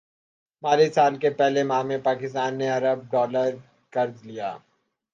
[0.63, 3.51] مالی سال کے پہلے ماہ میں پاکستان نے ارب ڈالر
[3.93, 4.49] قرض لیا